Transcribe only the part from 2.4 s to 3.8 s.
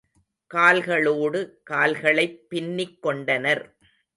பின்னிக் கொண்டனர்.